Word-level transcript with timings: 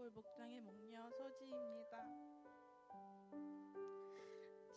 단골 0.00 0.10
목장의 0.12 0.62
목녀 0.62 1.10
서지입니다. 1.10 2.06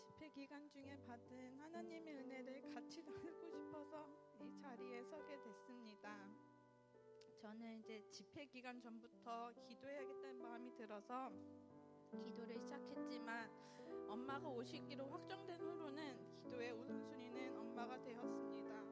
집회 0.06 0.30
기간 0.32 0.70
중에 0.70 0.98
받은 1.08 1.60
하나님의 1.62 2.16
은혜를 2.18 2.70
같이 2.74 3.02
나누고 3.04 3.50
싶어서 3.50 4.06
이 4.42 4.54
자리에 4.60 5.02
서게 5.06 5.42
됐습니다. 5.42 6.30
저는 7.42 7.80
이제 7.80 8.06
집회 8.10 8.46
기간 8.48 8.82
전부터 8.82 9.54
기도해야겠다는 9.66 10.42
마음이 10.42 10.76
들어서 10.76 11.32
기도를 12.26 12.60
시작했지만 12.60 13.50
엄마가 14.10 14.50
오시기로 14.50 15.08
확정된 15.08 15.58
후로는 15.62 16.34
기도의 16.42 16.74
우선순위는 16.74 17.58
엄마가 17.60 17.98
되었습니다. 18.02 18.84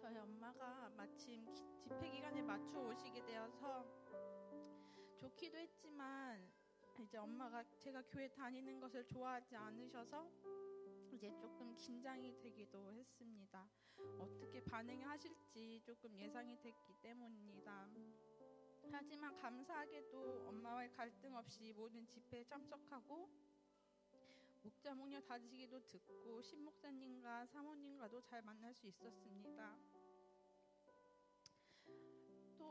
저희 0.00 0.16
엄마가 0.18 0.90
마침 0.96 1.44
기- 1.54 1.62
집회 1.80 2.10
기간에 2.10 2.42
맞춰 2.42 2.80
오시게 2.80 3.24
되어서 3.24 3.86
좋기도 5.20 5.58
했지만 5.58 6.50
이제 6.98 7.18
엄마가 7.18 7.62
제가 7.78 8.02
교회 8.08 8.26
다니는 8.28 8.80
것을 8.80 9.06
좋아하지 9.06 9.54
않으셔서 9.54 10.26
이제 11.12 11.30
조금 11.38 11.76
긴장이 11.76 12.38
되기도 12.38 12.94
했습니다. 12.94 13.68
어떻게 14.18 14.64
반응하실지 14.64 15.82
조금 15.84 16.18
예상이 16.18 16.58
됐기 16.62 16.94
때문입니다. 17.02 17.86
하지만 18.90 19.36
감사하게도 19.36 20.48
엄마와의 20.48 20.90
갈등 20.92 21.36
없이 21.36 21.74
모든 21.74 22.06
집회에 22.06 22.42
참석하고 22.44 23.28
목자 24.62 24.94
목녀 24.94 25.20
다지기도 25.20 25.86
듣고 25.86 26.40
신목사님과 26.40 27.46
사모님과도 27.46 28.22
잘 28.22 28.40
만날 28.42 28.74
수 28.74 28.86
있었습니다. 28.86 29.76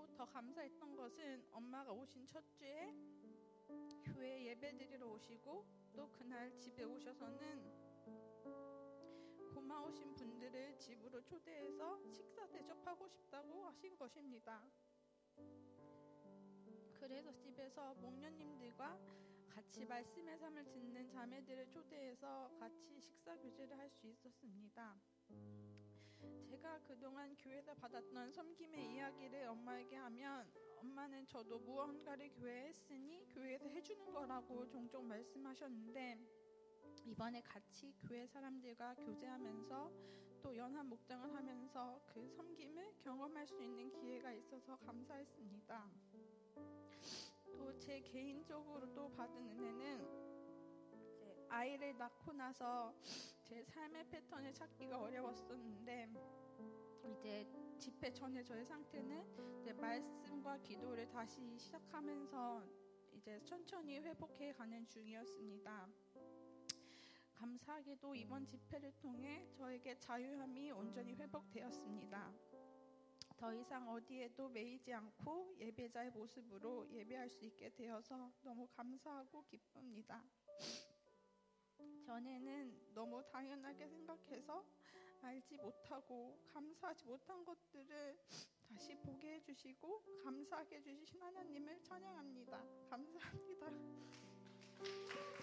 또더 0.09 0.25
감사했던 0.25 0.95
것은 0.95 1.45
엄마가 1.51 1.91
오신 1.91 2.27
첫 2.27 2.43
주에 2.53 2.93
교회 4.03 4.45
예배 4.45 4.77
드리러 4.77 5.07
오시고 5.07 5.65
또 5.95 6.09
그날 6.11 6.55
집에 6.57 6.83
오셔서는 6.83 7.89
고마우신 9.53 10.15
분들을 10.15 10.77
집으로 10.77 11.21
초대해서 11.23 11.99
식사 12.11 12.47
대접하고 12.47 13.07
싶다고 13.07 13.65
하신 13.67 13.97
것입니다. 13.97 14.63
그래서 16.93 17.35
집에서 17.37 17.93
목녀님들과 17.95 18.99
같이 19.49 19.85
말씀의 19.85 20.37
삶을 20.37 20.71
듣는 20.71 21.09
자매들을 21.09 21.69
초대해서 21.69 22.49
같이 22.59 22.99
식사 22.99 23.35
교제를 23.37 23.77
할 23.77 23.89
수 23.89 24.07
있었습니다. 24.07 24.97
제가 26.49 26.79
그동안 26.87 27.35
교회에서 27.37 27.73
받았던 27.75 28.31
섬김의 28.31 28.93
이야기를 28.93 29.45
엄마에게 29.47 29.95
하면 29.95 30.51
엄마는 30.77 31.25
저도 31.27 31.59
무언가를 31.59 32.29
교회에 32.31 32.67
했으니 32.69 33.25
교회에서 33.29 33.67
해주는 33.67 34.13
거라고 34.13 34.67
종종 34.67 35.07
말씀하셨는데 35.07 36.17
이번에 37.05 37.41
같이 37.41 37.93
교회 38.01 38.25
사람들과 38.27 38.95
교제하면서 38.95 39.91
또 40.41 40.55
연합 40.55 40.85
목장을 40.85 41.33
하면서 41.35 41.99
그 42.07 42.27
섬김을 42.29 42.93
경험할 42.99 43.45
수 43.47 43.61
있는 43.61 43.91
기회가 43.91 44.31
있어서 44.33 44.77
감사했습니다. 44.77 45.89
또 47.57 47.77
제 47.79 47.99
개인적으로 48.01 48.93
또 48.93 49.09
받은 49.11 49.35
은혜는 49.35 50.07
아이를 51.49 51.97
낳고 51.97 52.31
나서 52.33 52.93
제 53.49 53.63
삶의 53.63 54.07
패턴을 54.11 54.53
찾기가 54.53 55.01
어려웠었는데 55.01 56.07
이제 57.03 57.47
집회 57.79 58.13
전에 58.13 58.43
저의 58.43 58.63
상태는 58.63 59.25
이제 59.59 59.73
말씀과 59.73 60.59
기도를 60.59 61.09
다시 61.09 61.57
시작하면서 61.57 62.63
이제 63.13 63.41
천천히 63.43 63.97
회복해 64.01 64.53
가는 64.53 64.87
중이었습니다. 64.87 65.89
감사하게도 67.33 68.13
이번 68.13 68.45
집회를 68.45 68.93
통해 68.99 69.47
저에게 69.55 69.97
자유함이 69.97 70.69
온전히 70.69 71.15
회복되었습니다. 71.15 72.31
더 73.35 73.51
이상 73.55 73.89
어디에도 73.89 74.47
매이지 74.49 74.93
않고 74.93 75.55
예배자의 75.57 76.11
모습으로 76.11 76.87
예배할 76.91 77.27
수 77.31 77.43
있게 77.45 77.69
되어서 77.69 78.31
너무 78.43 78.67
감사하고 78.67 79.43
기쁩니다. 79.45 80.23
전에는 82.19 82.93
너무 82.93 83.23
당연하게 83.31 83.87
생각해서 83.87 84.63
알지 85.21 85.55
못하고 85.57 86.37
감사하지 86.53 87.05
못한 87.05 87.45
것들을 87.45 88.17
다시 88.67 88.93
보게 88.95 89.35
해주시고 89.35 90.03
감사하게 90.23 90.81
해주신 90.85 91.21
하나님을 91.21 91.81
찬양합니다. 91.83 92.61
감사합니다. 92.89 93.69